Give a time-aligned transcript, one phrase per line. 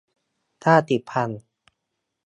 [0.63, 1.41] ชาติพันธุ์